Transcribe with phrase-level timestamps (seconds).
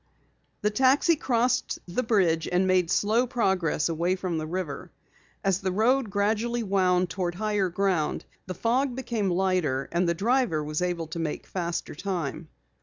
[0.63, 4.89] The taxi crossed the bridge and made slow progress away from the river.
[5.43, 10.63] As the road gradually wound toward higher ground, the fog became lighter and the driver
[10.63, 12.47] was able to make faster time.